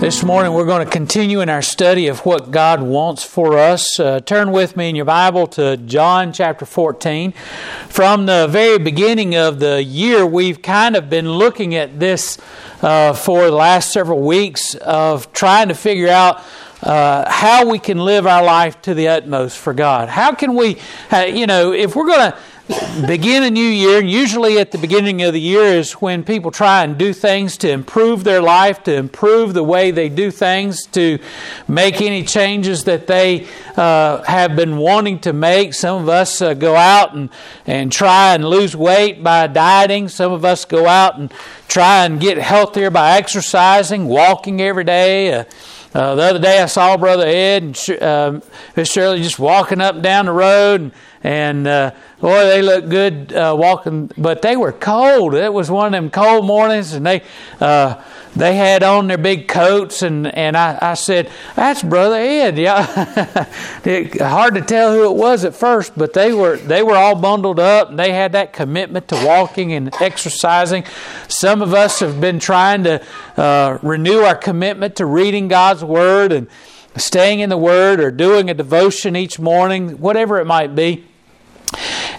[0.00, 4.00] This morning we're going to continue in our study of what God wants for us.
[4.00, 7.32] Uh, turn with me in your Bible to John chapter 14.
[7.90, 12.38] From the very beginning of the year, we've kind of been looking at this
[12.80, 16.42] uh, for the last several weeks of trying to figure out
[16.82, 20.08] uh, how we can live our life to the utmost for God.
[20.08, 20.78] How can we,
[21.12, 22.38] uh, you know, if we're going to
[23.06, 26.50] begin a new year, and usually at the beginning of the year is when people
[26.50, 30.86] try and do things to improve their life, to improve the way they do things,
[30.86, 31.18] to
[31.66, 35.74] make any changes that they uh, have been wanting to make.
[35.74, 37.30] Some of us uh, go out and,
[37.66, 40.08] and try and lose weight by dieting.
[40.08, 41.32] Some of us go out and
[41.68, 45.32] try and get healthier by exercising, walking every day.
[45.32, 45.44] Uh,
[45.92, 48.40] uh, the other day I saw Brother Ed and uh,
[48.76, 51.90] Miss Shirley just walking up and down the road, and, and uh,
[52.20, 55.34] boy, they looked good uh, walking, but they were cold.
[55.34, 57.22] It was one of them cold mornings, and they
[57.60, 58.02] uh,
[58.34, 62.84] they had on their big coats, and, and I, I said, "That's Brother Ed." Yeah,
[64.20, 67.58] hard to tell who it was at first, but they were they were all bundled
[67.60, 70.84] up, and they had that commitment to walking and exercising.
[71.28, 73.04] Some of us have been trying to
[73.36, 76.48] uh, renew our commitment to reading God's Word and
[76.96, 81.04] staying in the Word, or doing a devotion each morning, whatever it might be.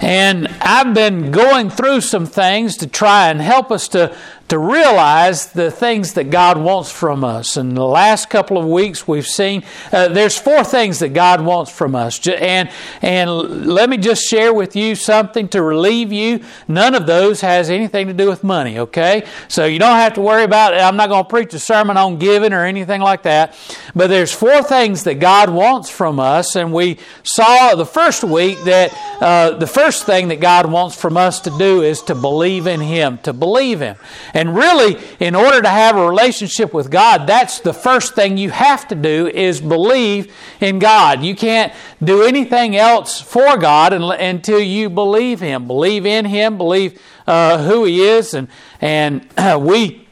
[0.02, 4.16] And I've been going through some things to try and help us to
[4.52, 7.56] to realize the things that God wants from us.
[7.56, 9.64] In the last couple of weeks, we've seen
[9.94, 12.70] uh, there's four things that God wants from us, and
[13.02, 16.44] and let me just share with you something to relieve you.
[16.68, 18.78] None of those has anything to do with money.
[18.78, 20.74] Okay, so you don't have to worry about.
[20.74, 20.82] It.
[20.82, 23.58] I'm not going to preach a sermon on giving or anything like that.
[23.96, 28.62] But there's four things that God wants from us, and we saw the first week
[28.66, 28.92] that
[29.22, 32.82] uh, the first thing that God wants from us to do is to believe in
[32.82, 33.96] Him, to believe Him.
[34.34, 38.50] And really, in order to have a relationship with God, that's the first thing you
[38.50, 41.24] have to do is believe in God.
[41.24, 45.68] You can't do anything else for God until you believe Him.
[45.68, 48.48] Believe in Him, believe uh, who He is, and,
[48.80, 50.08] and uh, we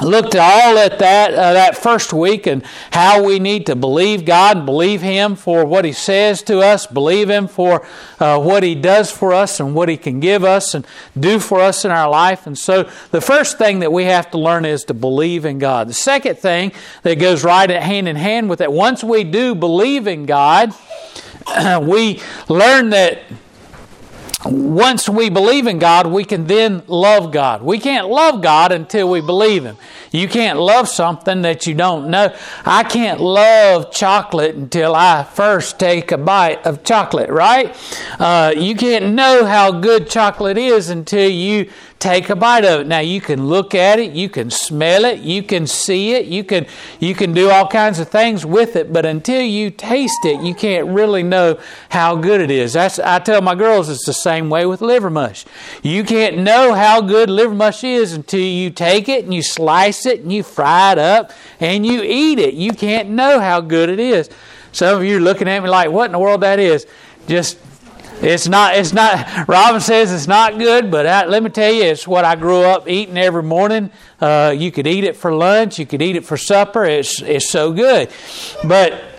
[0.00, 4.64] looked all at that uh, that first week and how we need to believe God
[4.64, 7.86] believe Him for what He says to us, believe Him for
[8.18, 10.86] uh, what He does for us and what He can give us and
[11.18, 12.46] do for us in our life.
[12.46, 15.88] And so, the first thing that we have to learn is to believe in God.
[15.88, 20.06] The second thing that goes right hand in hand with that, once we do believe
[20.06, 20.74] in God,
[21.82, 23.20] we learn that
[24.44, 27.62] once we believe in God, we can then love God.
[27.62, 29.76] We can't love God until we believe Him.
[30.10, 32.34] You can't love something that you don't know.
[32.64, 37.76] I can't love chocolate until I first take a bite of chocolate, right?
[38.18, 41.70] Uh, you can't know how good chocolate is until you
[42.02, 42.86] take a bite of it.
[42.88, 46.42] Now you can look at it, you can smell it, you can see it, you
[46.42, 46.66] can
[46.98, 50.52] you can do all kinds of things with it, but until you taste it, you
[50.52, 52.72] can't really know how good it is.
[52.72, 55.44] That's I tell my girls it's the same way with liver mush.
[55.84, 60.04] You can't know how good liver mush is until you take it and you slice
[60.04, 61.30] it and you fry it up
[61.60, 62.54] and you eat it.
[62.54, 64.28] You can't know how good it is.
[64.72, 66.84] Some of you are looking at me like, what in the world that is?
[67.28, 67.58] Just
[68.22, 68.76] it's not.
[68.76, 69.48] It's not.
[69.48, 72.62] Robin says it's not good, but I, let me tell you, it's what I grew
[72.62, 73.90] up eating every morning.
[74.20, 75.78] Uh, you could eat it for lunch.
[75.78, 76.84] You could eat it for supper.
[76.84, 78.10] It's it's so good,
[78.64, 79.11] but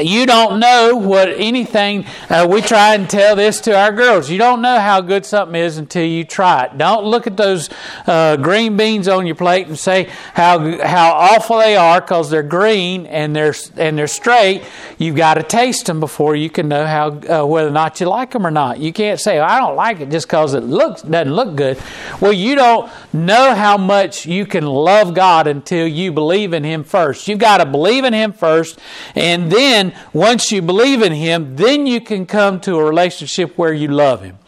[0.00, 4.30] you don't know what anything, uh, we try and tell this to our girls.
[4.30, 6.78] You don't know how good something is until you try it.
[6.78, 7.68] Don't look at those
[8.06, 10.04] uh, green beans on your plate and say
[10.34, 14.64] how, how awful they are because they're green and they're, and they're straight.
[14.98, 18.08] You've got to taste them before you can know how, uh, whether or not you
[18.08, 18.78] like them or not.
[18.78, 21.78] You can't say, I don't like it just because it looks, doesn't look good.
[22.20, 26.84] Well, you don't know how much you can love God until you believe in Him
[26.84, 27.28] first.
[27.28, 28.78] You've got to believe in Him first
[29.14, 33.58] and then then once you believe in Him, then you can come to a relationship
[33.58, 34.38] where you love Him.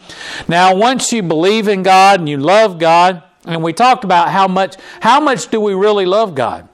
[0.47, 4.47] Now, once you believe in God and you love God, and we talked about how
[4.47, 6.67] much how much do we really love God?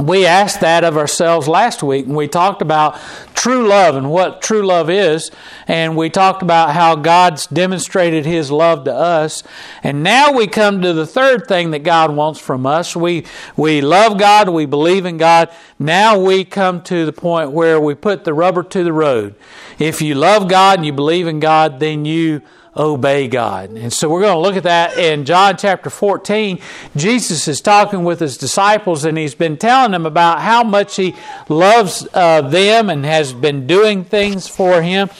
[0.00, 2.98] We asked that of ourselves last week and we talked about
[3.34, 5.30] true love and what true love is
[5.68, 9.42] and we talked about how God's demonstrated his love to us.
[9.82, 12.96] And now we come to the third thing that God wants from us.
[12.96, 13.26] We
[13.56, 15.50] we love God we believe in God.
[15.78, 19.34] Now we come to the point where we put the rubber to the road.
[19.78, 22.42] If you love God and you believe in God, then you
[22.76, 23.70] obey God.
[23.70, 26.60] And so we're going to look at that in John chapter 14.
[26.96, 31.16] Jesus is talking with his disciples and he's been telling them about how much he
[31.48, 35.10] loves uh, them and has been doing things for him.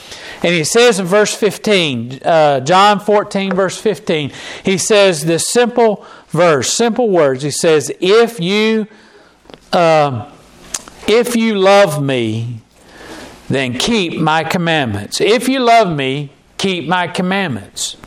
[0.43, 4.31] And he says in verse 15, uh, John 14, verse 15,
[4.63, 7.43] he says this simple verse, simple words.
[7.43, 8.87] He says, If you,
[9.73, 10.31] uh,
[11.07, 12.61] if you love me,
[13.49, 15.19] then keep my commandments.
[15.19, 16.31] If you love me,
[16.61, 17.97] keep my commandments.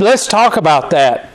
[0.00, 1.30] Let's talk about that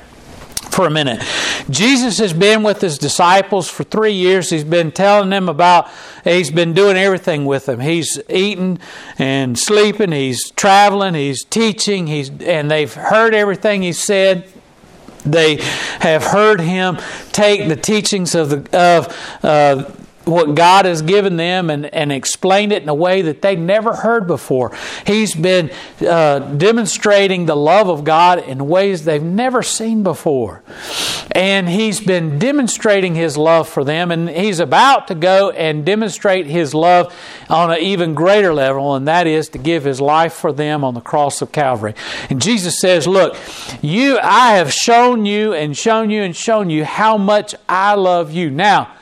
[0.72, 1.24] for a minute.
[1.70, 4.50] Jesus has been with his disciples for three years.
[4.50, 5.90] He's been telling them about,
[6.26, 7.80] he's been doing everything with them.
[7.80, 8.80] He's eating
[9.18, 14.46] and sleeping, he's traveling, he's teaching, he's, and they've heard everything he said.
[15.24, 15.56] They
[16.02, 16.98] have heard him
[17.32, 19.90] take the teachings of the of uh,
[20.26, 23.94] what God has given them and, and explained it in a way that they never
[23.94, 24.76] heard before.
[25.06, 30.64] He's been uh, demonstrating the love of God in ways they've never seen before.
[31.32, 36.46] And he's been demonstrating his love for them, and he's about to go and demonstrate
[36.48, 37.14] his love
[37.50, 40.94] on an even greater level, and that is to give his life for them on
[40.94, 41.94] the cross of Calvary.
[42.30, 43.38] And Jesus says, Look,
[43.82, 48.32] you I have shown you and shown you and shown you how much I love
[48.32, 48.50] you.
[48.50, 48.95] Now,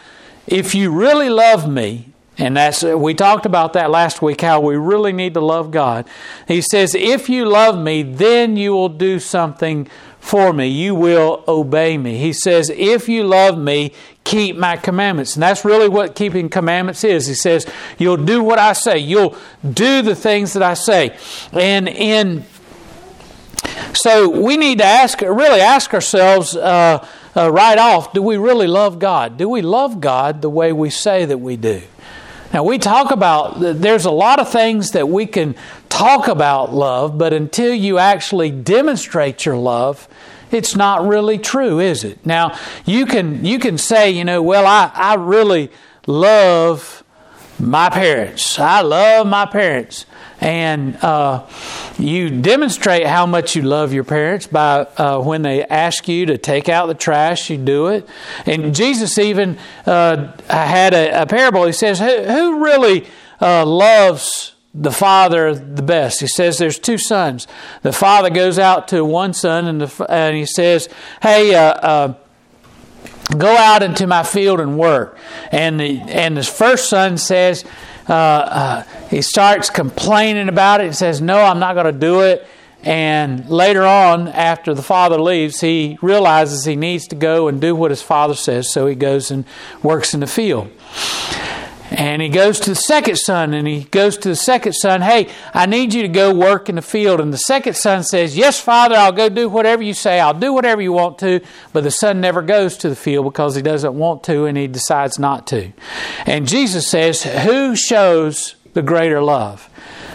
[0.48, 4.76] if you really love me, and that's we talked about that last week how we
[4.76, 6.06] really need to love God.
[6.48, 9.88] He says, "If you love me, then you will do something
[10.20, 10.68] for me.
[10.68, 13.92] You will obey me." He says, "If you love me,
[14.24, 17.28] keep my commandments." And that's really what keeping commandments is.
[17.28, 17.68] He says,
[18.00, 18.98] "You'll do what I say.
[18.98, 19.36] You'll
[19.74, 21.12] do the things that I say."
[21.54, 22.46] And in
[23.94, 26.56] so we need to ask, really ask ourselves.
[26.56, 29.38] Uh, uh, right off do we really love God?
[29.38, 31.82] Do we love God the way we say that we do?
[32.54, 35.56] Now, we talk about, there's a lot of things that we can
[35.90, 40.08] talk about love, but until you actually demonstrate your love,
[40.52, 42.24] it's not really true, is it?
[42.24, 45.72] Now, you can, you can say, you know, well, I, I really
[46.06, 47.04] love
[47.60, 48.60] my parents.
[48.60, 50.06] I love my parents
[50.42, 51.48] and uh,
[51.98, 56.38] you demonstrate how much you love your parents by uh, when they ask you to
[56.38, 58.08] take out the trash, you do it.
[58.46, 61.66] And Jesus even uh, had a, a, parable.
[61.66, 63.08] He says, "Who, really
[63.42, 66.20] uh, loves?" the father the best.
[66.20, 67.48] He says there's two sons.
[67.84, 70.90] The father goes out to one son and, the, and he says,
[71.22, 72.14] "Hey, uh, uh,
[73.38, 75.16] go out into my field and work."
[75.52, 77.64] And the, and his first son says,
[78.08, 82.22] uh, uh, he starts complaining about it and says, No, I'm not going to do
[82.22, 82.48] it.
[82.84, 87.74] And later on, after the father leaves, he realizes he needs to go and do
[87.76, 89.46] what his father says, so he goes and
[89.82, 90.70] works in the field.
[91.94, 95.30] And he goes to the second son and he goes to the second son, Hey,
[95.54, 97.22] I need you to go work in the field.
[97.22, 100.20] And the second son says, Yes, father, I'll go do whatever you say.
[100.20, 101.42] I'll do whatever you want to.
[101.72, 104.66] But the son never goes to the field because he doesn't want to and he
[104.66, 105.72] decides not to.
[106.26, 109.70] And Jesus says, Who shows the greater love?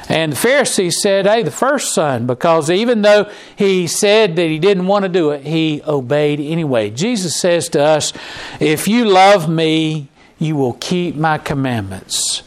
[0.08, 4.58] And the Pharisees said, Hey, the first son, because even though he said that he
[4.58, 6.90] didn't want to do it, he obeyed anyway.
[6.90, 8.12] Jesus says to us,
[8.58, 10.08] If you love me,
[10.38, 12.42] you will keep my commandments.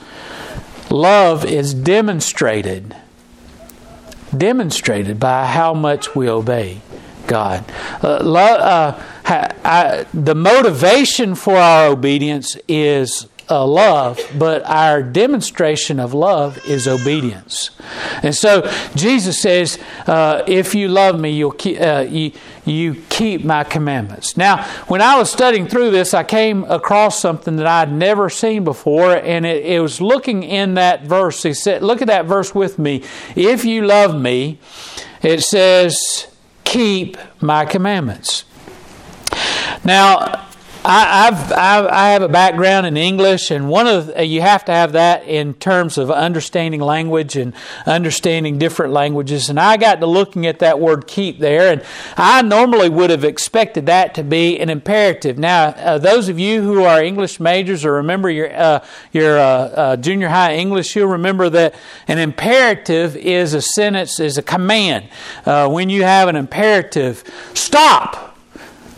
[0.90, 2.96] Love is demonstrated,
[4.36, 6.81] demonstrated by how much we obey
[7.28, 7.64] God.
[8.04, 16.14] Uh, uh, I, the motivation for our obedience is uh, love, but our demonstration of
[16.14, 17.71] love is obedience.
[18.24, 22.31] And so Jesus says, uh, "If you love me, you'll keep, uh, you,
[22.66, 27.56] you keep my commandments." Now, when I was studying through this, I came across something
[27.57, 31.44] that I'd never seen before, and it, it was looking in that verse.
[31.44, 33.04] He said, "Look at that verse with me.
[33.36, 34.60] If you love me,
[35.21, 36.28] it says."
[36.64, 38.45] Keep my commandments.
[39.83, 40.48] Now,
[40.83, 44.66] I, I've, I've, I have a background in English, and one of the, you have
[44.66, 47.54] to have that in terms of understanding language and
[47.85, 49.47] understanding different languages.
[49.47, 51.83] And I got to looking at that word "keep" there, and
[52.18, 55.38] I normally would have expected that to be an imperative.
[55.38, 59.44] Now, uh, those of you who are English majors or remember your uh, your uh,
[59.44, 61.76] uh junior high English, you'll remember that
[62.07, 65.09] an imperative is a sentence, is a command.
[65.45, 67.23] Uh, when you have an imperative,
[67.54, 68.31] stop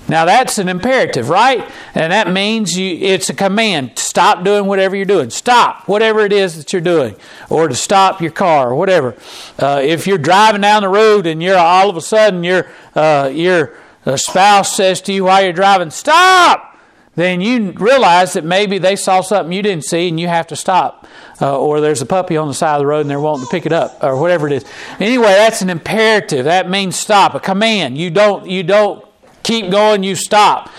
[0.07, 1.69] now that's an imperative, right?
[1.95, 3.97] And that means you, it's a command.
[3.97, 5.29] Stop doing whatever you're doing.
[5.29, 7.15] Stop whatever it is that you're doing,
[7.49, 9.15] or to stop your car, or whatever.
[9.57, 13.31] Uh, if you're driving down the road and you're all of a sudden your uh,
[13.33, 13.77] your
[14.15, 16.73] spouse says to you while you're driving, "Stop!"
[17.15, 20.55] then you realize that maybe they saw something you didn't see and you have to
[20.55, 21.07] stop.
[21.41, 23.51] Uh, or there's a puppy on the side of the road and they're wanting to
[23.51, 24.65] pick it up or whatever it is.
[24.99, 26.45] Anyway, that's an imperative.
[26.45, 27.97] That means stop, a command.
[27.97, 29.05] You don't you don't
[29.43, 30.71] keep going, you stop.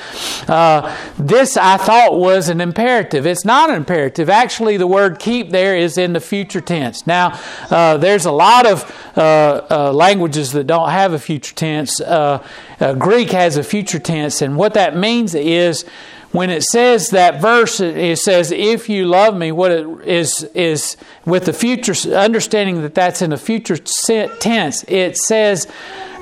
[0.48, 3.26] Uh, this I thought was an imperative.
[3.26, 4.28] It's not an imperative.
[4.28, 7.06] Actually, the word keep there is in the future tense.
[7.06, 7.38] Now,
[7.70, 12.00] uh, there's a lot of uh, uh languages that don't have a future tense.
[12.00, 12.42] Uh,
[12.80, 15.84] uh, Greek has a future tense, and what that means is
[16.32, 20.96] when it says that verse, it says, "If you love me," what it is is
[21.24, 24.84] with the future understanding that that's in the future tense.
[24.88, 25.68] It says,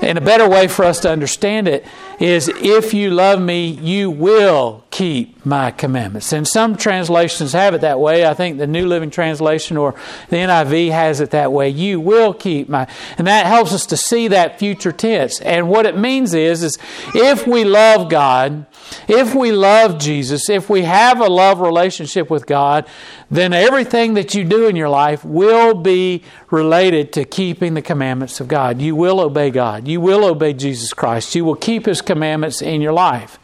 [0.03, 1.85] in a better way for us to understand it
[2.19, 7.81] is, "If you love me, you will keep my commandments." And some translations have it
[7.81, 8.25] that way.
[8.25, 9.95] I think the New Living Translation or
[10.29, 11.69] the NIV has it that way.
[11.69, 15.39] You will keep my, and that helps us to see that future tense.
[15.41, 16.77] And what it means is, is
[17.13, 18.65] if we love God
[19.07, 22.85] if we love Jesus, if we have a love relationship with God,
[23.33, 28.39] then everything that you do in your life will be related to keeping the commandments
[28.39, 28.79] of God.
[28.79, 29.87] You will obey God.
[29.87, 31.33] You will obey Jesus Christ.
[31.33, 33.39] You will keep His commandments in your life.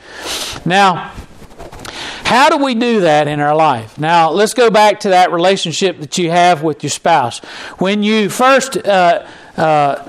[0.64, 1.12] Now,
[2.24, 3.98] how do we do that in our life?
[3.98, 7.40] Now, let's go back to that relationship that you have with your spouse.
[7.80, 9.26] When you first uh,
[9.58, 10.08] uh,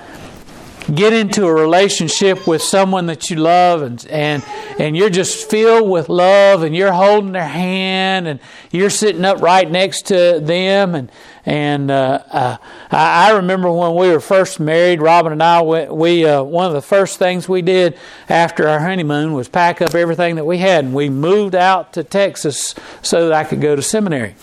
[0.91, 4.45] get into a relationship with someone that you love and, and,
[4.79, 9.41] and you're just filled with love and you're holding their hand and you're sitting up
[9.41, 11.11] right next to them and,
[11.47, 12.57] and uh, uh,
[12.91, 16.73] I, remember when we were first married, Robin and I, we, we uh, one of
[16.73, 17.97] the first things we did
[18.29, 22.05] after our honeymoon was pack up everything that we had, and we moved out to
[22.05, 24.35] Texas so that I could go to seminary.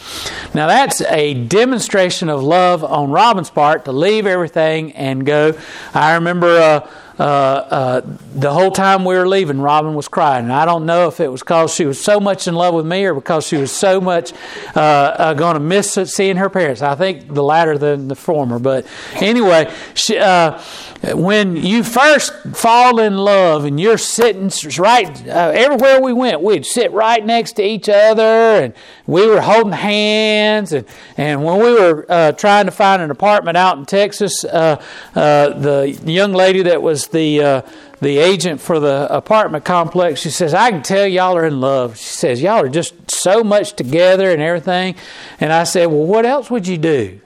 [0.53, 5.57] Now that's a demonstration of love on Robin's part to leave everything and go.
[5.93, 6.87] I remember
[7.19, 8.01] uh, uh,
[8.35, 10.45] the whole time we were leaving, Robin was crying.
[10.45, 12.85] And I don't know if it was because she was so much in love with
[12.85, 14.33] me or because she was so much
[14.75, 16.81] uh, uh going to miss seeing her parents.
[16.81, 18.59] I think the latter than the former.
[18.59, 20.61] But anyway, she, uh,
[21.03, 26.65] when you first fall in love and you're sitting right uh, everywhere we went, we'd
[26.65, 28.73] sit right next to each other and
[29.05, 30.73] we were holding hands.
[30.73, 30.85] And,
[31.15, 34.81] and when we were uh, trying to find an apartment out in Texas, uh,
[35.15, 37.61] uh the young lady that was the uh,
[37.99, 41.97] the agent for the apartment complex, she says, I can tell y'all are in love.
[41.97, 44.95] She says, Y'all are just so much together and everything.
[45.39, 47.19] And I said, Well, what else would you do?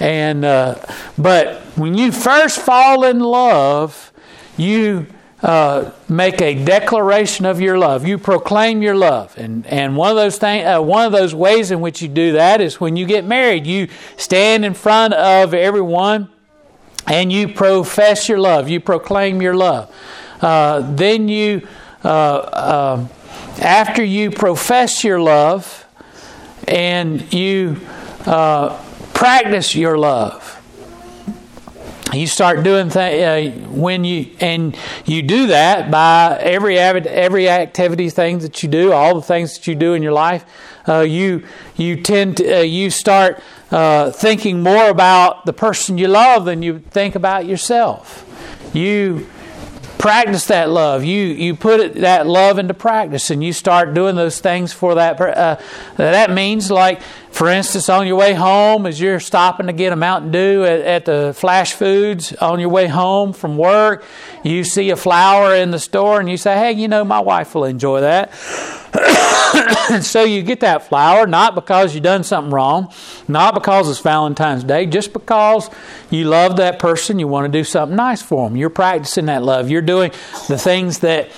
[0.00, 0.84] And uh,
[1.16, 4.12] but when you first fall in love,
[4.56, 5.06] you
[5.42, 8.06] uh, make a declaration of your love.
[8.06, 11.70] You proclaim your love, and and one of those things, uh, one of those ways
[11.70, 13.66] in which you do that is when you get married.
[13.66, 16.30] You stand in front of everyone,
[17.06, 18.68] and you profess your love.
[18.68, 19.92] You proclaim your love.
[20.40, 21.66] Uh, then you,
[22.04, 23.06] uh, uh,
[23.60, 25.86] after you profess your love,
[26.68, 27.80] and you
[29.22, 30.60] practice your love.
[32.12, 38.10] You start doing things uh, when you and you do that by every every activity,
[38.10, 40.44] things that you do, all the things that you do in your life.
[40.88, 46.08] Uh, you you tend to uh, you start uh, thinking more about the person you
[46.08, 48.26] love than you think about yourself.
[48.74, 49.28] You
[50.02, 51.04] practice that love.
[51.04, 54.96] You you put it, that love into practice, and you start doing those things for
[54.96, 55.18] that.
[55.18, 55.56] Uh,
[55.96, 59.96] that means like for instance, on your way home, as you're stopping to get a
[59.96, 64.04] Mountain Dew at, at, the Flash Foods on your way home from work,
[64.44, 67.54] you see a flower in the store and you say, Hey, you know, my wife
[67.54, 68.30] will enjoy that.
[69.92, 72.92] And so you get that flower, not because you've done something wrong,
[73.28, 75.70] not because it's Valentine's Day, just because
[76.10, 78.56] you love that person, you want to do something nice for them.
[78.56, 79.70] You're practicing that love.
[79.70, 80.10] You're doing
[80.48, 81.30] the things that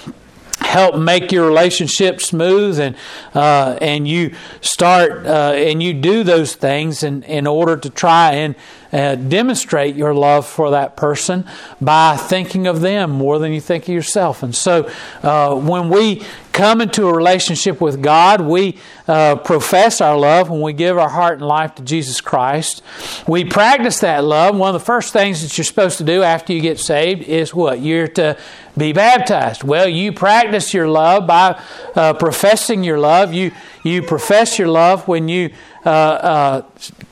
[0.61, 2.97] help make your relationship smooth and
[3.35, 8.33] uh, and you start uh, and you do those things in, in order to try
[8.33, 8.55] and
[8.93, 11.45] uh, demonstrate your love for that person
[11.81, 14.91] by thinking of them more than you think of yourself and so
[15.23, 16.23] uh, when we
[16.55, 18.41] come into a relationship with God.
[18.41, 22.83] We uh, profess our love when we give our heart and life to Jesus Christ.
[23.29, 24.57] We practice that love.
[24.57, 27.55] One of the first things that you're supposed to do after you get saved is
[27.55, 27.81] what?
[27.81, 28.39] You're to
[28.77, 29.63] be baptized.
[29.63, 31.61] Well, you practice your love by
[31.95, 33.33] uh, professing your love.
[33.33, 35.51] You you profess your love when you
[35.85, 36.63] uh, uh,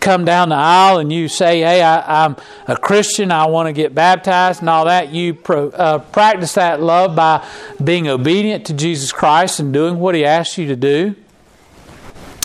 [0.00, 3.30] come down the aisle and you say, "Hey, I, am a Christian.
[3.30, 5.10] I want to get baptized," and all that.
[5.12, 7.46] You pro, uh, practice that love by
[7.82, 11.14] being obedient to Jesus Christ and doing what He asks you to do.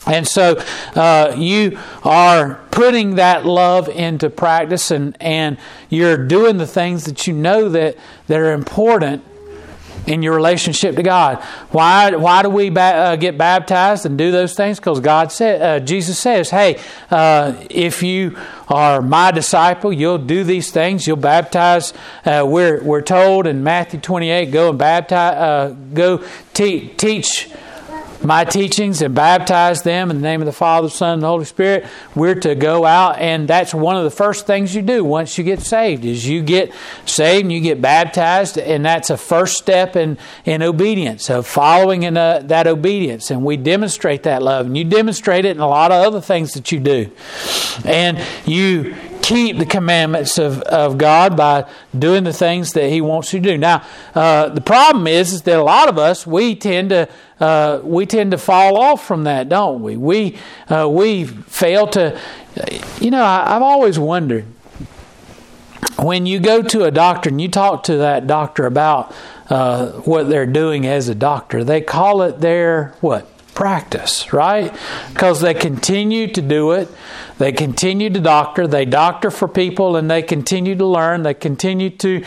[0.08, 0.62] And so
[0.96, 5.58] uh, you are putting that love into practice, and, and
[5.90, 7.98] you're doing the things that you know that
[8.28, 9.24] that are important
[10.08, 11.44] in your relationship to God.
[11.72, 14.80] Why, why do we ba- uh, get baptized and do those things?
[14.80, 16.80] Because God said, uh, Jesus says, hey,
[17.12, 18.38] uh, if you
[18.70, 21.06] are my disciple, you'll do these things.
[21.06, 21.94] You'll baptize.
[22.26, 26.24] Uh, we're, we're told in Matthew 28, go and baptize, uh, go
[26.54, 27.50] te- teach
[28.24, 31.46] my teachings and baptize them in the name of the Father, Son, and the Holy
[31.46, 31.86] Spirit.
[32.16, 35.44] We're to go out, and that's one of the first things you do once you
[35.44, 36.06] get saved.
[36.06, 36.72] Is you get
[37.06, 42.04] saved and you get baptized, and that's a first step in in obedience of following
[42.04, 45.68] in uh, that obedience, and we demonstrate that love, and you demonstrate it in a
[45.68, 47.12] lot of other things that you do,
[47.86, 48.96] and you
[49.28, 53.50] keep the commandments of, of God by doing the things that He wants you to
[53.50, 53.58] do.
[53.58, 57.10] Now, uh, the problem is, is that a lot of us we tend to
[57.42, 59.98] uh, we tend to fall off from that, don't we?
[59.98, 60.38] We
[60.70, 62.18] uh, we fail to.
[63.02, 64.46] You know, I, I've always wondered
[66.00, 69.14] when you go to a doctor and you talk to that doctor about
[69.50, 74.72] uh, what they're doing as a doctor, they call it their what practice, right?
[75.12, 76.88] Because they continue to do it.
[77.40, 78.68] They continue to doctor.
[78.68, 81.24] They doctor for people and they continue to learn.
[81.24, 82.24] They continue to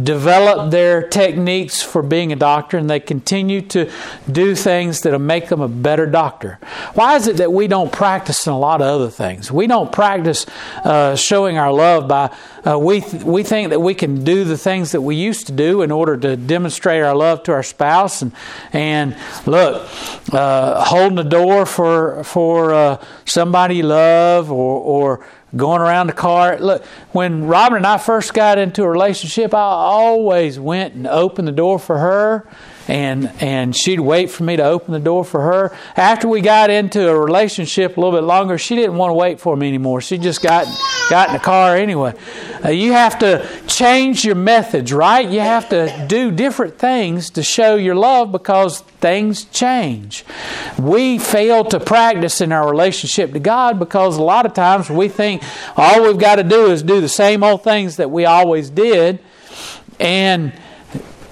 [0.00, 3.90] develop their techniques for being a doctor and they continue to
[4.30, 6.60] do things that'll make them a better doctor.
[6.94, 9.50] Why is it that we don't practice in a lot of other things?
[9.50, 10.46] We don't practice
[10.84, 12.32] uh, showing our love by,
[12.64, 15.52] uh, we, th- we think that we can do the things that we used to
[15.52, 18.22] do in order to demonstrate our love to our spouse.
[18.22, 18.32] And,
[18.72, 19.16] and
[19.46, 19.88] look,
[20.32, 26.12] uh, holding the door for, for uh, somebody you love or, or going around the
[26.12, 26.58] car.
[26.58, 31.48] Look, when Robin and I first got into a relationship, I always went and opened
[31.48, 32.46] the door for her
[32.88, 35.76] and and she'd wait for me to open the door for her.
[35.94, 39.40] After we got into a relationship a little bit longer, she didn't want to wait
[39.40, 40.00] for me anymore.
[40.00, 40.66] She just got
[41.10, 42.14] got in the car anyway.
[42.64, 45.28] Uh, you have to change your methods, right?
[45.28, 50.24] You have to do different things to show your love because things change.
[50.78, 55.08] We fail to practice in our relationship to God because a lot of times we
[55.08, 55.42] think
[55.76, 59.20] all we've got to do is do the same old things that we always did
[60.00, 60.52] and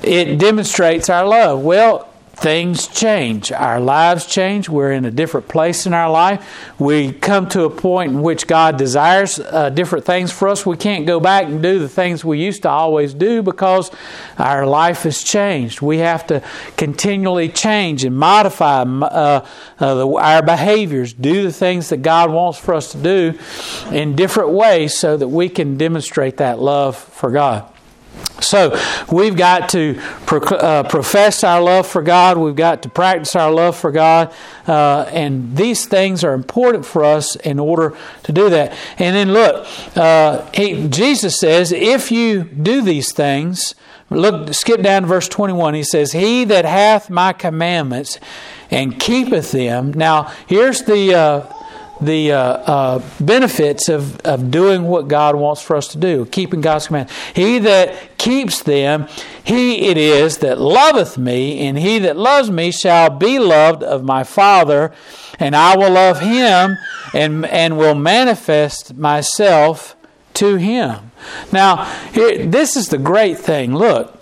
[0.06, 1.62] it demonstrates our love.
[1.62, 3.50] Well, things change.
[3.50, 4.68] Our lives change.
[4.68, 6.46] We're in a different place in our life.
[6.78, 10.66] We come to a point in which God desires uh, different things for us.
[10.66, 13.90] We can't go back and do the things we used to always do because
[14.38, 15.80] our life has changed.
[15.80, 16.42] We have to
[16.76, 19.46] continually change and modify uh,
[19.80, 23.38] uh, the, our behaviors, do the things that God wants for us to do
[23.90, 27.72] in different ways so that we can demonstrate that love for God.
[28.40, 28.78] So
[29.10, 32.36] we've got to pro- uh, profess our love for God.
[32.36, 34.32] We've got to practice our love for God,
[34.68, 38.76] uh, and these things are important for us in order to do that.
[38.98, 43.74] And then look, uh, he, Jesus says, if you do these things,
[44.10, 45.74] look, skip down to verse twenty-one.
[45.74, 48.20] He says, "He that hath my commandments
[48.70, 51.52] and keepeth them." Now here's the uh,
[52.00, 56.60] the uh, uh, benefits of, of doing what God wants for us to do, keeping
[56.60, 57.10] God's command.
[57.34, 59.08] He that keeps them,
[59.42, 64.04] he it is that loveth me, and he that loves me shall be loved of
[64.04, 64.92] my Father,
[65.38, 66.76] and I will love him
[67.14, 69.96] and, and will manifest myself
[70.34, 71.12] to him.
[71.50, 73.74] Now, here, this is the great thing.
[73.74, 74.14] Look,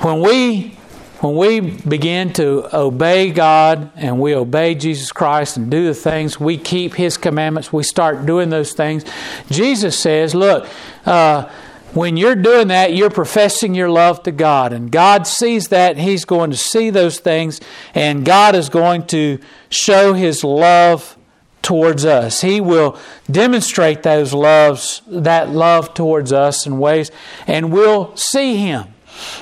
[0.00, 0.78] when we
[1.20, 6.38] when we begin to obey God and we obey Jesus Christ and do the things,
[6.40, 9.04] we keep His commandments, we start doing those things.
[9.50, 10.68] Jesus says, Look,
[11.06, 11.50] uh,
[11.94, 14.72] when you're doing that, you're professing your love to God.
[14.72, 17.60] And God sees that, and He's going to see those things,
[17.94, 19.38] and God is going to
[19.70, 21.16] show His love
[21.62, 22.40] towards us.
[22.40, 22.98] He will
[23.30, 27.10] demonstrate those loves, that love towards us in ways,
[27.46, 28.93] and we'll see Him.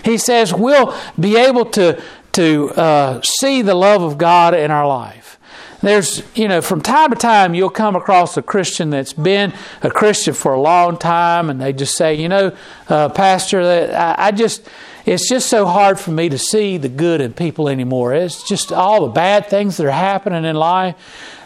[0.05, 4.87] He says we'll be able to, to uh, see the love of God in our
[4.87, 5.39] life.
[5.83, 9.91] There's, you know, from time to time you'll come across a Christian that's been a
[9.91, 12.57] Christian for a long time and they just say, you know,
[12.89, 13.61] uh, Pastor,
[13.93, 14.69] I, I just,
[15.05, 18.15] it's just so hard for me to see the good in people anymore.
[18.15, 20.95] It's just all the bad things that are happening in life.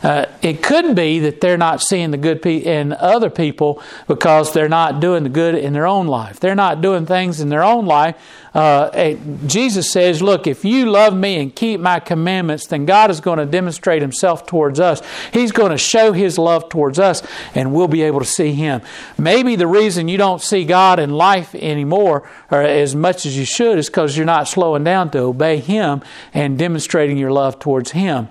[0.02, 4.52] Uh, it could be that they're not seeing the good pe- in other people because
[4.52, 6.40] they're not doing the good in their own life.
[6.40, 8.16] They're not doing things in their own life.
[8.56, 9.14] Uh,
[9.46, 13.38] Jesus says, Look, if you love me and keep my commandments, then God is going
[13.38, 15.02] to demonstrate himself towards us.
[15.30, 17.22] He's going to show his love towards us,
[17.54, 18.80] and we'll be able to see him.
[19.18, 23.44] Maybe the reason you don't see God in life anymore or as much as you
[23.44, 26.00] should is because you're not slowing down to obey him
[26.32, 28.28] and demonstrating your love towards him.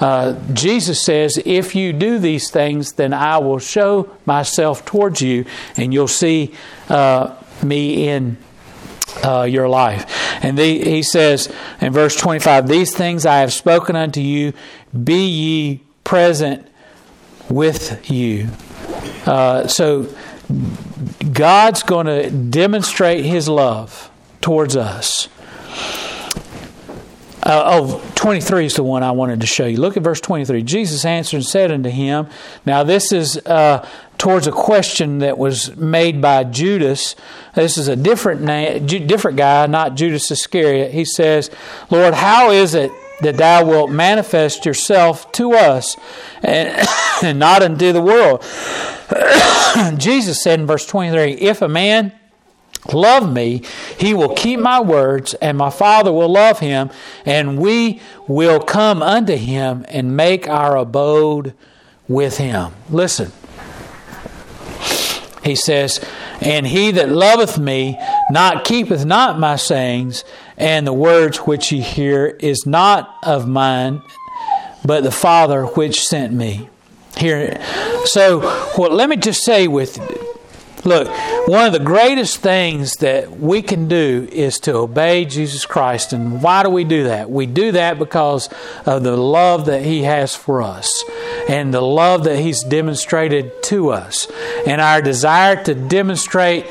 [0.00, 5.46] Uh, Jesus says, If you do these things, then I will show myself towards you,
[5.76, 6.52] and you'll see
[6.90, 8.36] uh, me in
[9.24, 10.04] uh, your life.
[10.42, 14.52] And the, he says in verse 25, These things I have spoken unto you,
[14.92, 16.66] be ye present
[17.48, 18.48] with you.
[19.24, 20.08] Uh, so
[21.32, 25.28] God's going to demonstrate his love towards us.
[27.46, 29.76] Uh, oh, 23 is the one I wanted to show you.
[29.76, 30.64] Look at verse 23.
[30.64, 32.26] Jesus answered and said unto him,
[32.64, 37.14] Now this is uh, towards a question that was made by Judas.
[37.54, 40.90] This is a different different guy, not Judas Iscariot.
[40.90, 41.48] He says,
[41.88, 45.96] Lord, how is it that thou wilt manifest yourself to us
[46.42, 46.88] and,
[47.22, 48.42] and not unto the world?
[50.00, 52.10] Jesus said in verse 23, If a man
[52.92, 53.62] love me,
[53.98, 56.90] he will keep my words, and my Father will love him,
[57.24, 61.54] and we will come unto him and make our abode
[62.08, 62.72] with him.
[62.90, 63.32] Listen,
[65.42, 66.04] he says,
[66.40, 67.98] And he that loveth me
[68.30, 70.24] not keepeth not my sayings,
[70.56, 74.02] and the words which ye hear is not of mine,
[74.84, 76.68] but the Father which sent me.
[77.16, 77.58] Here,
[78.04, 78.40] so
[78.76, 79.96] well, let me just say with
[80.84, 81.08] Look,
[81.48, 86.12] one of the greatest things that we can do is to obey Jesus Christ.
[86.12, 87.30] And why do we do that?
[87.30, 88.48] We do that because
[88.84, 91.04] of the love that He has for us
[91.48, 94.30] and the love that He's demonstrated to us
[94.66, 96.66] and our desire to demonstrate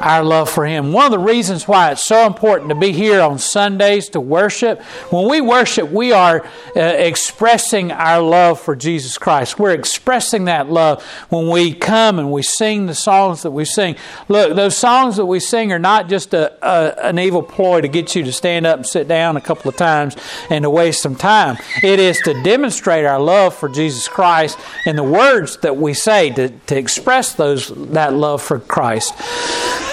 [0.00, 0.92] our love for Him.
[0.92, 4.80] One of the reasons why it's so important to be here on Sundays to worship,
[5.10, 6.44] when we worship, we are
[6.76, 9.58] uh, expressing our love for Jesus Christ.
[9.58, 13.96] We're expressing that love when we come and we sing the songs that we sing.
[14.28, 17.88] Look, those songs that we sing are not just a, a, an evil ploy to
[17.88, 20.16] get you to stand up and sit down a couple of times
[20.50, 21.56] and to waste some time.
[21.82, 26.30] It is to demonstrate our love for Jesus Christ and the words that we say
[26.30, 29.14] to, to express those that love for Christ.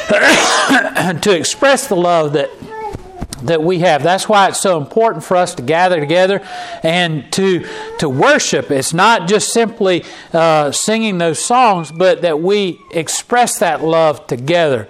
[1.21, 2.49] to express the love that
[3.43, 4.03] that we have.
[4.03, 6.41] That's why it's so important for us to gather together
[6.83, 7.65] and to
[7.99, 8.71] to worship.
[8.71, 14.87] It's not just simply uh, singing those songs, but that we express that love together.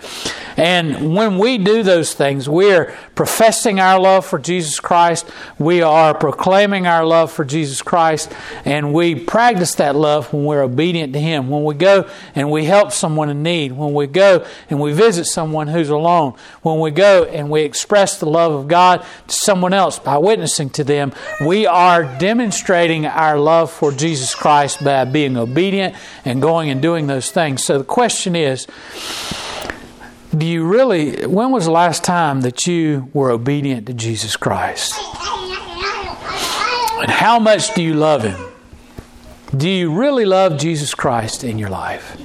[0.57, 5.81] And when we do those things, we are professing our love for Jesus Christ, we
[5.81, 8.31] are proclaiming our love for Jesus Christ,
[8.63, 11.49] and we practice that love when we're obedient to Him.
[11.49, 15.25] When we go and we help someone in need, when we go and we visit
[15.25, 19.73] someone who's alone, when we go and we express the love of God to someone
[19.73, 21.13] else by witnessing to them,
[21.45, 27.07] we are demonstrating our love for Jesus Christ by being obedient and going and doing
[27.07, 27.63] those things.
[27.63, 28.67] So the question is,
[30.37, 34.93] do you really, when was the last time that you were obedient to Jesus Christ?
[37.01, 38.39] And how much do you love Him?
[39.55, 42.19] Do you really love Jesus Christ in your life?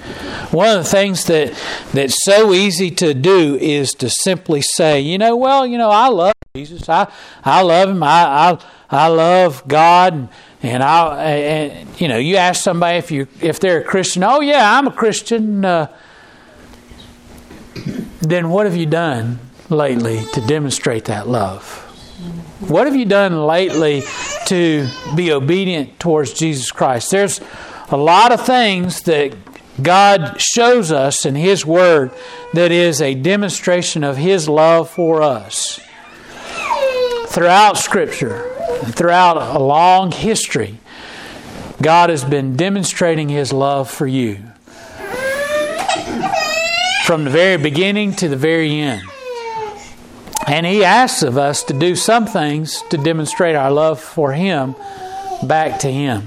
[0.52, 1.52] One of the things that
[1.92, 6.08] that's so easy to do is to simply say, you know, well, you know, I
[6.08, 6.88] love Jesus.
[6.88, 7.12] I
[7.44, 8.02] I love Him.
[8.02, 8.58] I I,
[8.90, 10.14] I love God.
[10.14, 10.28] And,
[10.62, 14.24] and I, and, you know, you ask somebody if you if they're a Christian.
[14.24, 15.64] Oh yeah, I'm a Christian.
[15.64, 15.86] Uh,
[18.20, 21.86] then what have you done lately to demonstrate that love?
[22.68, 24.02] What have you done lately
[24.46, 27.10] to be obedient towards Jesus Christ?
[27.10, 27.40] There's
[27.88, 29.34] a lot of things that
[29.82, 32.12] God shows us in His Word
[32.52, 35.80] that is a demonstration of His love for us.
[37.28, 38.50] Throughout Scripture,
[38.84, 40.78] throughout a long history,
[41.80, 44.49] God has been demonstrating His love for you
[47.04, 49.02] from the very beginning to the very end.
[50.46, 54.74] And He asks of us to do some things to demonstrate our love for Him
[55.42, 56.22] back to Him.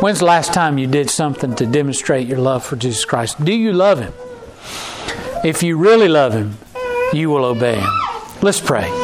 [0.00, 3.44] When's the last time you did something to demonstrate your love for Jesus Christ?
[3.44, 4.12] Do you love Him?
[5.44, 6.56] If you really love Him,
[7.12, 7.90] you will obey Him.
[8.40, 9.01] Let's pray.